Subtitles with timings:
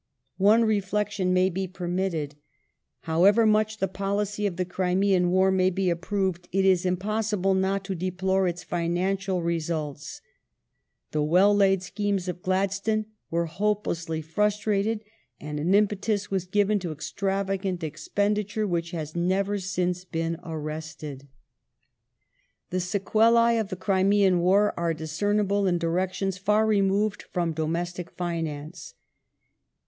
[0.39, 2.33] One reflec tion may be permitted.
[3.01, 7.85] However much the policy of the Crimean War may be approved, it is impossible not
[7.85, 10.19] to deplore its financial results:
[11.11, 15.01] the well laid schemes of Gladstone were hopelessly frus trated,
[15.39, 21.27] and an impetus was given to extravagant expenditure which has never since been arrested.
[22.71, 28.09] The sequelae of the Crimean War are discernible in directions Proposed far removed from domestic
[28.09, 28.95] finance.